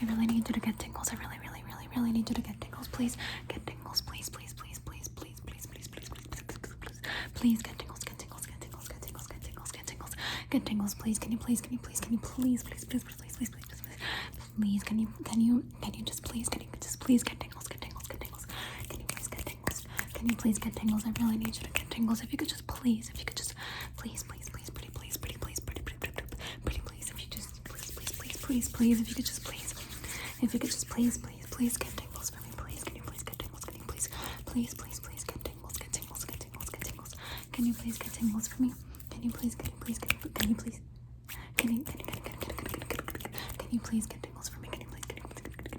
[0.00, 1.10] I really need you to get tingles.
[1.12, 2.88] I really, really, really, really need you to get tingles.
[2.88, 3.16] Please
[3.48, 4.00] get tingles.
[4.00, 6.42] Please, please, please, please, please, please, please, please, please, please,
[6.80, 7.00] please
[7.34, 8.00] Please get tingles.
[8.04, 8.46] Get tingles.
[8.46, 8.88] Get tingles.
[8.88, 9.26] Get tingles.
[9.26, 9.70] Get tingles.
[9.72, 10.10] Get tingles.
[10.50, 10.94] Get tingles.
[10.94, 13.50] Please, can you please, can you please, can you please, please, please, please, please, please,
[13.50, 13.98] please, please, please.
[14.60, 17.66] Please, can you, can you, can you just please, can you just please get tingles.
[17.68, 18.06] Get tingles.
[18.08, 18.46] Get tingles.
[18.88, 19.82] Can you please get tingles?
[20.14, 21.02] Can you please get tingles?
[21.06, 22.22] I really need you to get tingles.
[22.22, 23.54] If you could just please, if you could just
[23.96, 25.98] please, please, please, pretty, please, pretty, please, pretty, pretty,
[26.64, 29.59] pretty, please, if you just please, please, please, please, please, if you could just please.
[30.42, 32.82] If you could just please, please, please get tingles for me, please.
[32.84, 33.64] Can you please get tingles?
[33.64, 34.08] Can you please,
[34.46, 35.76] please, please, please get tingles?
[35.78, 37.14] Get tingles, get tingles, get tingles.
[37.52, 38.72] Can you please get tingles for me?
[39.10, 40.80] Can you please, can you please, can you, can you please,
[41.56, 44.06] can you, can you, can you, can you, can you, can you, can you please
[44.06, 44.68] get tingles for me?
[44.68, 45.24] Can you please, can you,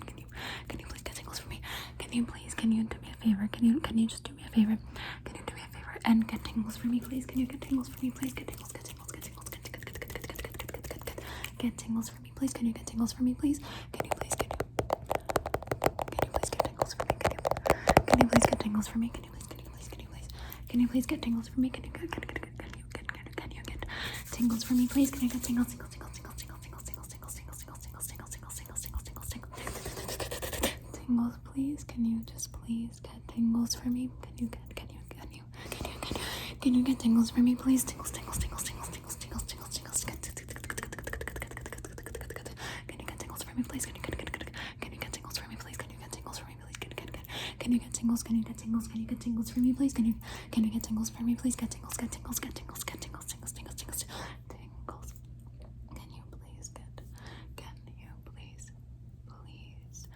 [0.06, 0.26] can you,
[0.70, 1.62] can you please get tingles for me?
[1.98, 3.50] Can you please, can you do me a favor?
[3.52, 4.78] Can you, can you just do me a favor?
[5.26, 7.26] Can you do me a favor and get tingles for me, please?
[7.26, 8.34] Can you get tingles for me, please?
[8.34, 11.26] Get tingles, get tingles, get tingles, get tingles, get tingles, get tingles,
[11.58, 12.54] get tingles for get, please.
[12.54, 13.60] get, you get tingles for get please?
[18.82, 19.10] tingles for me?
[19.14, 19.48] Can you please?
[19.48, 19.88] Can you please?
[19.90, 20.28] Can you please?
[20.70, 21.70] Can you please get tingles for me?
[21.70, 23.86] Can you get can, can, can, can you get can, can you get
[24.32, 24.88] tingles for me?
[24.88, 28.08] Please can I get tingles tingles tingles tingles tingles tingles tingles tingles tingles tingles tingles
[28.08, 29.68] tingles tingles tingles tingles tingles
[30.98, 31.84] tingles please?
[31.84, 34.10] Can you just please get tingles for me?
[34.24, 37.30] Can you get can you can you can you can you can you get tingles
[37.30, 37.54] for me?
[37.56, 40.56] Please tingles tingles tingles tingles tingles tingles tingles tingles tingles.
[42.88, 43.64] Can you get tingles for me?
[43.64, 44.21] Please can you get
[47.72, 48.22] Can you get tingles?
[48.22, 48.88] Can you get tingles?
[48.90, 49.94] Can you get tingles for me, please?
[49.94, 50.16] Can you
[50.52, 51.56] can you get tingles for me, please?
[51.56, 54.04] Get tingles, get tingles, get tingles, get tingles, tingles, tingles, tingles,
[54.50, 55.14] tingles.
[55.96, 56.84] Can you please get
[57.56, 58.72] can you please
[59.26, 60.08] please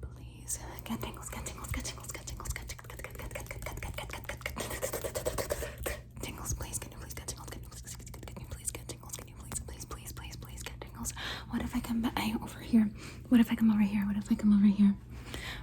[0.00, 6.54] please get tingles, get tingles, get tingles, get tingles, get tingles, get tingles, get tingles,
[6.54, 7.50] please, can you please get tingles?
[7.50, 9.16] Can you please can you please get tingles?
[9.16, 11.12] Can you please please please please please get tingles?
[11.50, 12.88] What if I come back over here?
[13.28, 14.00] What if I come over here?
[14.06, 14.94] What if I come over here?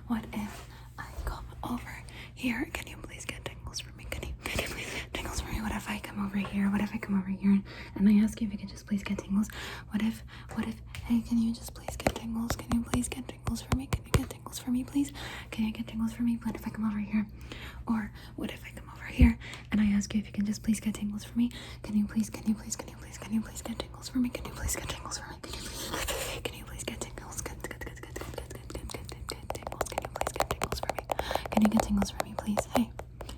[0.08, 0.70] What if
[2.44, 2.68] here?
[2.74, 4.06] Can you please get tingles for me?
[4.10, 5.62] Can you, can you please get tingles for me?
[5.62, 6.70] What if I come over here?
[6.70, 7.64] What if I come over here and,
[7.96, 9.48] and I ask you if you could just please get tingles?
[9.92, 12.52] What if, what if, hey, can you just please get tingles?
[12.58, 13.88] Can you please get tingles for me?
[13.88, 15.14] Can you get tingles for me, please?
[15.52, 16.38] Can you get tingles for me?
[16.44, 17.26] What if I come over here?
[17.88, 19.38] Or what if I come over here
[19.72, 21.50] and I ask you if you can just please get tingles for me?
[21.82, 24.18] Can you please, can you please, can you please, can you please get tingles for
[24.18, 24.28] me?
[24.28, 25.38] Can you please get tingles for me?
[25.42, 27.40] Can you please, can you please get tingles?
[27.42, 29.90] Good, good, good, good, good, good, good, good, good, good, good, good, tingles.
[29.90, 31.04] Can you please get tingles for me?
[31.52, 32.33] Can you get tingles for me?
[32.44, 32.58] please?
[32.76, 32.90] Hey,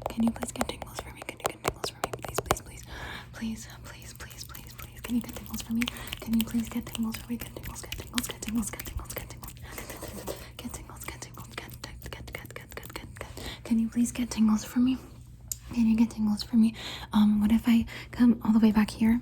[0.10, 1.22] can you please get tingles for me?
[1.28, 2.12] Can you get tingles for me?
[2.24, 2.82] Please, please, please.
[3.34, 5.02] Please, please, please, please, please.
[5.04, 5.82] Can you get tingles for me?
[6.22, 7.38] Can you please get tingles for me?
[7.38, 9.54] Get tingles, get tingles, get tingles, get tingles, get tingles.
[10.58, 13.30] Get tingles, get tingles, get tingles, get get get get get get.
[13.64, 14.98] Can you please get tingles for me?
[15.74, 16.74] Can you get tingles for me?
[17.14, 19.22] Um, what if I come all the way back here?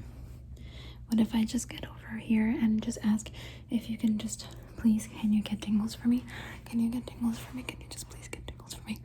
[1.09, 3.29] What if I just get over here and just ask
[3.69, 6.23] if you can just please can you get tingles for me?
[6.65, 7.63] Can you get tingles for me?
[7.63, 8.99] Can you just please get tingles for me?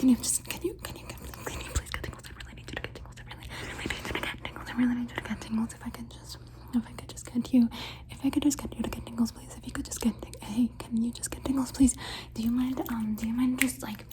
[0.00, 2.22] Can you just can you can you can, can you please get tingles?
[2.26, 3.16] I really need you to get tingles.
[3.20, 4.68] I really really need you to get tingles.
[4.70, 5.72] I really need you to get tingles.
[5.74, 6.38] If I could just
[6.74, 7.68] if I could just get you
[8.10, 9.54] if I could just get you to get tingles, please.
[9.58, 11.94] If you could just get hey, can you just get tingles, please?
[12.32, 14.06] Do you mind um do you mind just like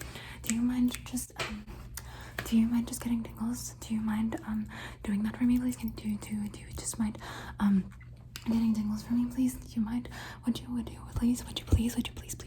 [0.43, 1.63] do you mind just um
[2.43, 3.75] do you mind just getting tingles?
[3.79, 4.67] Do you mind um
[5.03, 5.77] doing that for me, please?
[5.77, 7.17] Can do do do you just mind
[7.61, 7.85] um
[8.45, 9.53] getting tingles for me, please?
[9.53, 10.09] Do you mind?
[10.45, 12.46] Would you would you please would you please would you please please please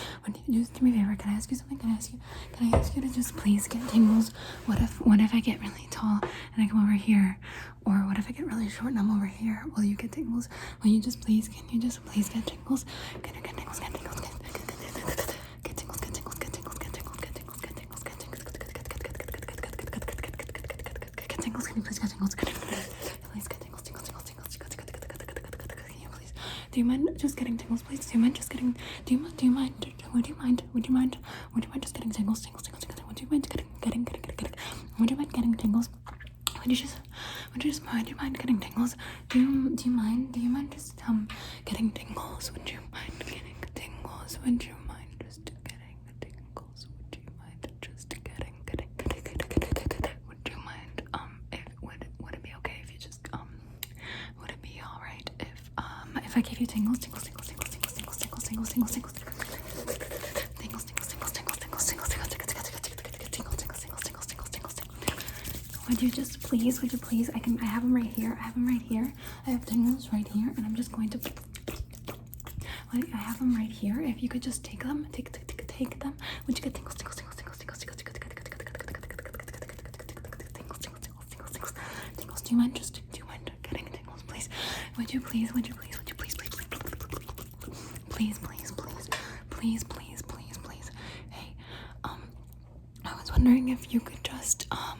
[0.25, 2.11] would you just do me a favor can I ask you something can I ask
[2.13, 2.19] you
[2.53, 4.31] can I ask you to just please get tingles
[4.65, 6.19] what if what if I get really tall
[6.55, 7.37] and I come over here
[7.85, 10.49] or what if I get really short and I'm over here will you get tingles
[10.83, 12.85] will you just please can you just please get tingles
[13.23, 14.31] can you get tingles get tingles get
[21.41, 22.50] tingles, get tingles, get tingles,
[26.71, 28.05] Do you mind just getting tingles, please?
[28.05, 28.75] Do you mind just getting?
[29.05, 29.35] Do you mind?
[29.37, 29.85] Do you mind?
[30.13, 30.63] Would you mind?
[30.73, 31.17] Would you mind?
[31.53, 33.07] Would you mind just getting tingles, tingles, tingles, tingles?
[33.07, 34.55] Would you mind getting, getting, getting, getting, getting?
[34.99, 35.89] Would you mind getting tingles?
[36.59, 36.99] Would you just,
[37.53, 38.05] would you just mind?
[38.05, 38.95] Do you mind getting tingles?
[39.29, 40.31] Do you, do you mind?
[40.33, 41.27] Do you mind just um
[41.65, 42.51] getting tingles?
[42.53, 44.39] Would you mind getting tingles?
[44.45, 46.87] Would you mind just getting tingles?
[46.87, 50.17] Would you mind just getting, getting, getting, getting, getting?
[50.27, 53.49] Would you mind um if would would it be okay if you just um
[54.39, 57.69] would it be all right if um if I gave you tingles, tingles, tingles, tingles,
[57.69, 58.17] tingles,
[58.51, 59.33] tingles, tingles, tingles, tingles,
[60.59, 62.79] tingles, tingles, tingles, tingles, tingles, tingles, tingles, tingles,
[63.29, 65.87] tingles, tingles, tingles, tingles, tingles, tingles, tingles.
[65.87, 66.81] Would you just please?
[66.81, 67.29] Would you please?
[67.33, 67.57] I can.
[67.61, 68.37] I have them right here.
[68.39, 69.13] I have them right here.
[69.47, 71.19] I have tingles right here, and I'm just going to.
[72.93, 74.01] I have them right here.
[74.01, 76.13] If you could just take them, take, take, take, take them.
[76.45, 78.39] Would you get tingles, tingles, tingles, tingles, tingles, tingles, tingles, tingles,
[80.79, 81.73] tingles, tingles,
[82.17, 82.41] tingles.
[82.41, 82.95] Do you mind just?
[83.13, 84.49] Do you mind getting tingles, please?
[84.97, 85.53] Would you please?
[85.53, 85.73] Would you please?
[85.73, 85.81] Would you please?
[85.81, 86.00] Please, please, please,
[88.21, 89.09] please, please, please,
[89.49, 90.91] please, please, please, please.
[91.31, 91.55] Hey,
[92.03, 92.21] um,
[93.03, 94.99] I was wondering if you could just um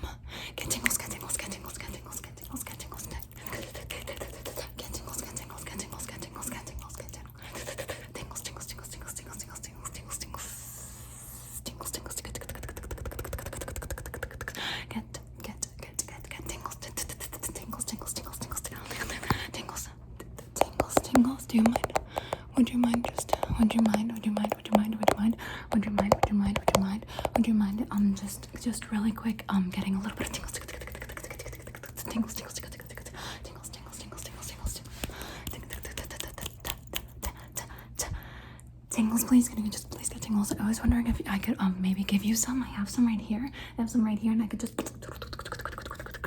[23.62, 24.12] Would you mind?
[24.14, 24.54] Would you mind?
[24.56, 24.96] Would you mind?
[24.96, 25.38] Would you mind?
[25.72, 26.14] Would you mind?
[26.16, 26.58] Would you mind?
[26.58, 27.06] Would you mind?
[27.36, 27.88] Would you mind?
[27.92, 29.46] Um, just just really quick.
[29.50, 30.54] Um, getting a little bit of tingles,
[32.10, 32.90] tingles, tingles, tingles, tingles,
[33.44, 34.82] tingles, tingles, tingles, tingles.
[38.90, 39.50] Tingles.
[39.50, 40.52] Can you just please get tingles?
[40.60, 42.64] I was wondering if I could um maybe give you some.
[42.64, 43.50] I have some right here.
[43.78, 44.76] I have some right here, and I could just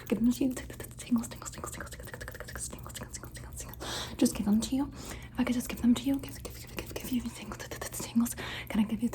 [0.09, 0.55] give them to you.
[0.55, 4.17] Tingles, tingles, tingles, tingles, tingles, tingles, tingles, tingles, tingles, tingles, tingles.
[4.17, 4.91] Just give them to you.
[5.33, 6.43] If I could just give them to you, give,
[7.09, 8.35] give, you tingles.
[8.69, 9.11] Can I give you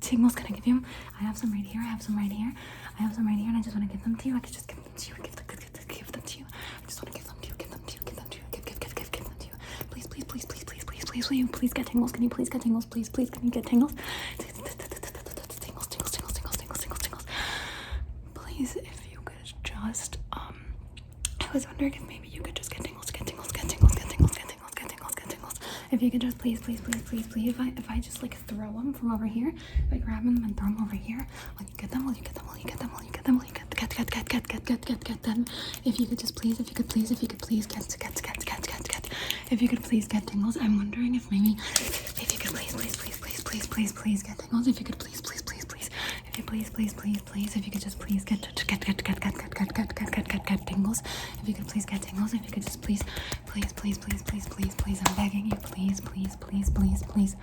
[0.00, 0.34] tingles?
[0.34, 0.82] Can I give you?
[1.20, 1.80] I have some right here.
[1.80, 2.52] I have some right here.
[2.98, 4.36] I have some right here, and I just want to give them to you.
[4.36, 5.14] I could just give them to you.
[5.22, 6.44] Give, give, give, them to you.
[6.82, 7.54] I just want to give them to you.
[7.58, 8.00] Give them to you.
[8.04, 8.44] Give them to you.
[8.52, 9.52] Give, give, give, give, give them to you.
[9.90, 12.12] Please, please, please, please, please, please, please, will you please get tingles?
[12.12, 12.84] Can you please get tingles?
[12.86, 13.64] Please, please, can you get?
[13.66, 13.92] Tingles,
[25.94, 28.36] If you could just please, please, please, please, please, if I, if I just like
[28.48, 29.50] throw them from over here,
[29.86, 31.24] if I grab them and throw them over here,
[31.56, 32.04] will you get them?
[32.04, 32.44] Will you get them?
[32.48, 32.90] Will you get them?
[32.92, 33.38] Will you get them?
[33.38, 33.78] Will you get them?
[33.78, 35.44] Get, get, get, get, get, get, get, get them.
[35.84, 38.20] If you could just please, if you could please, if you could please, get, get,
[38.20, 39.08] get, get, get, get.
[39.52, 42.96] If you could please get tingles, I'm wondering if maybe, if you could please, please,
[42.96, 44.66] please, please, please, please, please get tingles.
[44.66, 45.33] If you could please, please
[46.42, 46.70] please, please.
[46.70, 47.56] Please, please, please.
[47.56, 50.28] If you could just please get get get get get get get get get get
[50.28, 51.02] get get tingles.
[51.40, 52.34] If you could please get tingles.
[52.34, 53.02] If you could just please,
[53.46, 55.00] please, please, please, please, please, please.
[55.06, 57.36] I'm begging you, please, please, please, please, please,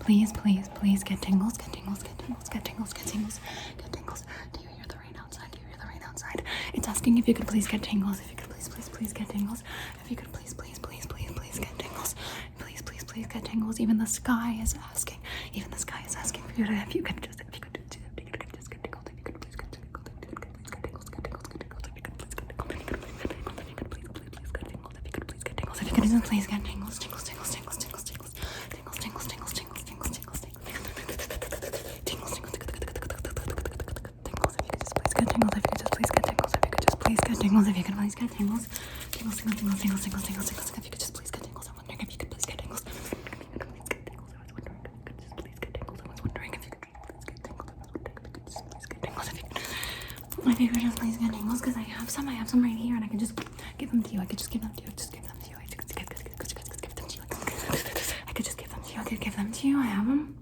[0.00, 3.40] please, please, please get tingles, get tingles, get tingles, get tingles, get tingles,
[3.78, 4.22] get tingles.
[4.52, 5.50] Do you hear the rain outside?
[5.52, 6.42] Do you hear the rain outside?
[6.74, 8.20] It's asking if you could please get tingles.
[8.20, 9.62] If you could please, please, please get tingles.
[10.04, 12.14] If you could please, please, please, please, please get tingles.
[12.58, 13.80] Please, please, please get tingles.
[13.80, 15.18] Even the sky is asking.
[15.54, 16.72] Even the sky is asking for you to.
[16.72, 19.04] If you could just, if you could just get tingles.
[19.06, 20.06] If you could please get tingles.
[20.22, 21.08] If you could please get tingles.
[21.10, 21.48] Get tingles.
[21.48, 21.84] Get tingles.
[21.88, 22.68] If you could please get tingles.
[22.68, 23.58] If you could please get tingles.
[23.58, 24.94] If you could please, please, please get tingles.
[24.96, 26.98] If you could please get could just please get tingles.
[26.98, 27.22] Tingles.
[27.24, 27.50] Tingles.
[27.50, 27.76] Tingles.
[27.76, 28.04] Tingles.
[28.04, 28.32] Tingles.
[28.96, 29.26] Tingles.
[29.28, 29.28] Tingles.
[29.28, 30.08] Tingles.
[30.08, 30.48] Tingles.
[32.04, 32.32] Tingles.
[32.32, 32.38] Tingles.
[32.38, 32.56] Tingles.
[34.38, 34.46] Tingles.
[34.48, 35.52] If you could just please get tingles.
[35.54, 36.54] If you could just please get tingles.
[36.54, 37.68] If you could just please get tingles.
[37.68, 38.64] If you could please get tingles.
[39.12, 39.36] Tingles.
[39.36, 39.60] Tingles.
[39.60, 39.80] Tingles.
[39.82, 40.02] Tingles.
[40.02, 40.24] Tingles.
[40.24, 40.48] Tingles.
[40.48, 40.78] Tingles.
[40.78, 41.68] If you could just please get tingles.
[41.68, 42.82] I'm wondering if you could please get tingles.
[50.46, 50.78] I if you could.
[50.78, 51.60] I could just please get tingles.
[51.60, 53.34] Could could because I have some, I have some right here, and I can just
[53.76, 54.20] give them to you.
[54.20, 54.90] I could just give them to you.
[54.96, 55.56] Just give them to you.
[55.56, 57.22] I could just give, give, give, give, give, give them to you.
[58.28, 59.00] I could just give them to you.
[59.00, 59.78] I could give them to you.
[59.80, 60.36] I have them.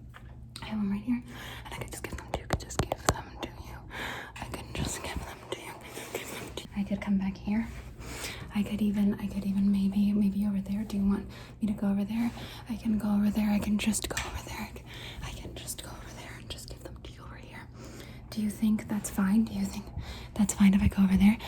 [0.63, 1.23] I have them right here,
[1.65, 2.45] and I could just give them to you.
[2.45, 3.83] I could just give them to you.
[4.41, 6.69] I could just give them to you.
[6.77, 7.67] I could come back here.
[8.55, 10.85] I could even, I could even maybe, maybe over there.
[10.85, 11.27] Do you want
[11.61, 12.31] me to go over there?
[12.69, 13.51] I can go over there.
[13.51, 14.61] I can just go over there.
[14.61, 14.85] I can,
[15.25, 17.67] I can just go over there and just give them to you over here.
[18.31, 19.45] Do you think that's fine?
[19.45, 19.85] Do you think
[20.35, 21.39] that's fine if I go over there?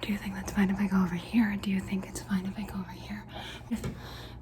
[0.00, 1.56] Do you think that's fine if I go over here?
[1.60, 3.24] Do you think it's fine if I go over here?
[3.70, 3.82] If,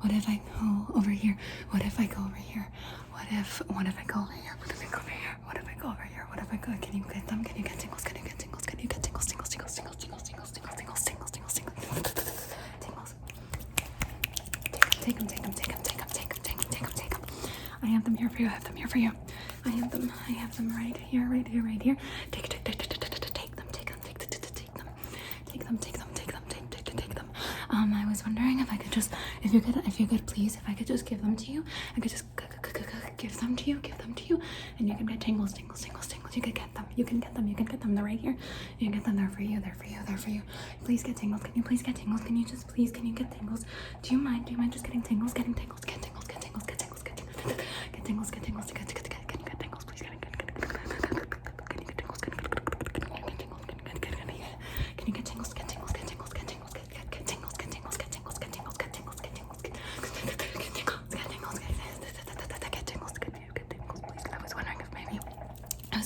[0.01, 1.37] what if I go over here?
[1.71, 2.69] What if I go over here?
[3.13, 4.55] What if, what if I go over here?
[4.61, 5.37] What if I go over here?
[5.45, 6.27] What if I go over here?
[6.29, 6.73] What if I go?
[6.81, 7.45] Can you get them?
[7.45, 8.03] Can you get tingles?
[8.05, 8.65] Can you get tingles?
[8.67, 9.27] Can you get tingles?
[9.27, 12.49] Tingles, tingles, tingles, tingles, tingles, tingles, tingles, tingles, tingles, tingles,
[12.81, 13.15] tingles.
[15.01, 17.11] Take them, take them, take them, take them, take them, take them, take them, take
[17.11, 17.21] them.
[17.83, 18.47] I have them here for you.
[18.49, 19.13] I have them here for you.
[19.65, 20.13] I have them.
[20.29, 21.97] I have them right here, right here, right here.
[22.33, 24.87] Take, take, take, take, take, take, them, take them, take, take, take them,
[25.47, 27.29] take them, take them, take them, take, take, take them.
[27.71, 30.57] Um, I was wondering if I could just, if you could, if you could please,
[30.57, 31.63] if I could just give them to you,
[31.95, 32.25] I could just
[33.19, 34.41] give them to you, give them to you,
[34.79, 36.35] and you can get tingles, tingles, tingles, tingles.
[36.35, 37.95] You could get them, you can get them, you can get them.
[37.95, 38.35] They're right here.
[38.79, 39.17] You can get them.
[39.17, 39.61] They're for you.
[39.61, 39.99] They're for you.
[40.07, 40.43] They're for you.
[40.85, 41.43] Please get tingles.
[41.43, 42.23] Can you please get tingles?
[42.23, 42.91] Can you just please?
[42.91, 43.67] Can you get tingles?
[44.03, 44.47] Do you mind?
[44.47, 45.35] Do you mind just getting tingles?
[45.35, 45.81] Getting tingles?
[45.81, 46.25] Get tingles?
[46.25, 46.63] Get tingles?
[46.63, 47.03] Get tingles?
[47.03, 47.37] Get tingles?
[47.37, 47.67] Get tingles?
[47.93, 48.31] Get tingles?
[48.31, 48.71] Get tingles?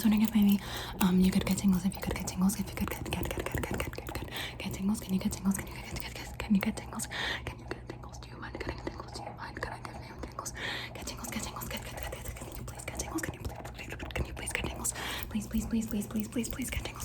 [0.00, 0.58] Was wondering if maybe
[1.00, 3.28] um you could get tingles if you could get tingles if you could get get
[3.28, 4.98] get get get get get get get tingles.
[4.98, 5.56] Can you get tingles?
[5.56, 7.06] Can you get get get can you get tingles?
[7.44, 8.16] Can you get tingles?
[8.18, 9.12] Do you mind getting tingles?
[9.12, 10.52] Do you mind can I give you tingles?
[10.94, 13.20] Get tingles, get tingles, get get get get can you please get tingles?
[13.20, 14.94] Can you please can you please get tingles?
[15.28, 16.99] Please, please, please, please, please, please, please get tingles,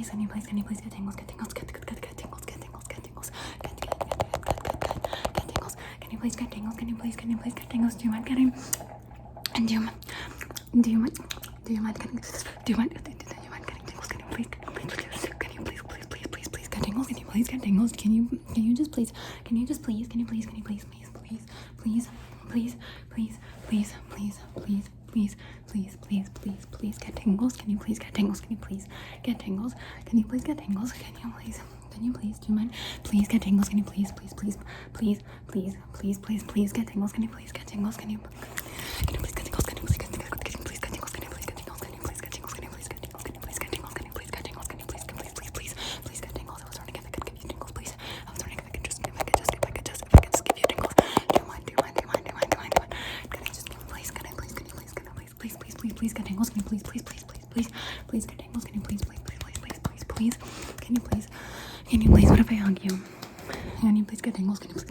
[0.00, 0.46] you please?
[0.46, 1.14] Can you please get tingles?
[1.16, 1.52] Get tingles.
[1.52, 2.40] Get get get tingles.
[2.46, 2.84] Get tingles.
[2.88, 3.30] Get tingles.
[3.62, 5.76] Get tingles.
[6.00, 6.76] Can you please get tingles?
[6.76, 7.16] Can you please?
[7.16, 7.94] Can you please get tingles?
[7.94, 8.52] Do you mind getting?
[9.54, 9.96] And do you mind?
[10.80, 11.18] Do you mind?
[11.64, 12.16] Do you mind getting?
[12.16, 12.90] Do you mind?
[13.04, 14.06] Do you mind getting tingles?
[14.08, 14.46] Can you please?
[14.70, 16.06] Please?
[16.08, 17.06] Please, please, please, please get tingles?
[17.08, 17.92] Can you please get tingles?
[17.92, 18.26] Can you?
[18.54, 19.12] Can you just please?
[19.44, 20.08] Can you just please?
[20.08, 20.46] Can you please?
[20.46, 20.84] Can you please?
[20.84, 21.40] Please, please,
[21.78, 22.08] please, please,
[22.48, 22.76] please,
[23.10, 23.36] please,
[23.68, 25.36] please, please, please, please,
[25.66, 27.56] please, please, please please get tingles?
[27.56, 28.40] Can you please get tingles?
[28.40, 28.86] Can you please
[29.22, 29.74] get tingles?
[30.06, 30.92] Can you please get tingles?
[30.92, 31.60] Can you please?
[31.90, 32.38] Can you please?
[32.38, 32.70] Do you mind?
[33.02, 33.68] Please get tingles.
[33.68, 34.12] Can you please?
[34.12, 34.56] Please, please,
[34.94, 37.12] please, please, please, please, please get tingles?
[37.12, 37.96] Can you please get tingles?
[37.96, 38.18] Can you?
[38.18, 39.66] Can you please get tingles?
[39.66, 40.40] Can you please get tingles?
[40.40, 41.10] Can you please get tingles?
[41.10, 41.82] Can you please get tingles?
[41.82, 43.24] Can you please get tingles?
[43.24, 43.94] Can you please get tingles?
[43.94, 44.66] Can you please get tingles?
[44.68, 45.04] Can you please?
[45.04, 45.74] Can please, please, please,
[46.04, 46.60] please get tingles?
[46.62, 47.92] I was wondering if I could give you tingles, please.
[48.26, 50.02] I was wondering if I could just, if I could just, if I could just,
[50.06, 50.94] if I could just give you tingles.
[50.94, 51.64] Do you mind?
[51.66, 51.94] Do you mind?
[51.96, 52.24] Do you mind?
[52.24, 52.50] Do you mind?
[52.50, 52.70] Do you mind?
[52.70, 52.94] Do you mind?
[53.30, 54.10] Can I just, can please?
[54.10, 54.52] Can I please?
[54.54, 54.92] Can you please?
[54.94, 55.32] Can I please?
[55.40, 56.50] Please, please, please, please get tingles?
[56.50, 57.02] Can you please?
[57.02, 57.68] Please, please, please, please,
[58.08, 58.64] please get tingles?
[58.64, 59.02] Can you please?
[59.02, 60.36] Please, please, please, please, please, please?
[60.80, 61.28] Can you please?
[61.88, 62.30] Can you please?
[62.30, 62.98] What if I hug you?
[63.80, 64.58] Can you please get tingles?
[64.58, 64.84] Can you please?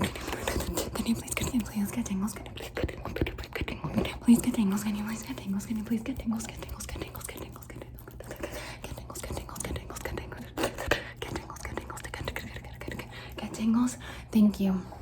[0.94, 1.34] Can you please?
[1.36, 2.34] Can you please get tingles?
[2.34, 3.14] Can you please get tingles?
[3.14, 3.94] Can you please get tingles?
[4.24, 4.84] Please get tingles.
[4.84, 5.66] Can you please get tingles?
[5.66, 6.46] Can you please get tingles?
[6.46, 6.86] Get tingles.
[6.86, 7.26] Get tingles.
[7.26, 7.68] Get tingles.
[7.68, 9.20] Get tingles.
[9.20, 9.60] Get tingles.
[9.60, 10.00] Get tingles.
[10.00, 10.40] Get tingles.
[11.20, 11.62] Get tingles.
[11.62, 12.02] Get tingles.
[12.02, 12.42] Get tingles.
[12.80, 13.08] Get tingles.
[13.38, 13.98] Get tingles.
[14.32, 14.99] Thank you.